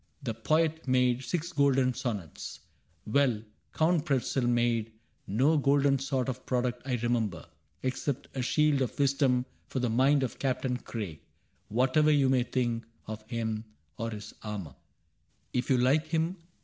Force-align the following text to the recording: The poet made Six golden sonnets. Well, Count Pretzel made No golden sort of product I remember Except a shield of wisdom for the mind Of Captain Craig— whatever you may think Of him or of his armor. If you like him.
The 0.23 0.33
poet 0.33 0.87
made 0.87 1.23
Six 1.23 1.51
golden 1.53 1.93
sonnets. 1.93 2.61
Well, 3.05 3.43
Count 3.71 4.03
Pretzel 4.03 4.47
made 4.47 4.93
No 5.27 5.57
golden 5.59 5.99
sort 5.99 6.27
of 6.27 6.43
product 6.47 6.81
I 6.87 6.95
remember 6.95 7.45
Except 7.83 8.27
a 8.35 8.41
shield 8.41 8.81
of 8.81 8.97
wisdom 8.97 9.45
for 9.67 9.77
the 9.77 9.91
mind 9.91 10.23
Of 10.23 10.39
Captain 10.39 10.77
Craig— 10.77 11.19
whatever 11.67 12.09
you 12.09 12.29
may 12.29 12.41
think 12.41 12.83
Of 13.05 13.21
him 13.29 13.63
or 13.99 14.07
of 14.07 14.13
his 14.13 14.33
armor. 14.41 14.73
If 15.53 15.69
you 15.69 15.77
like 15.77 16.07
him. 16.07 16.37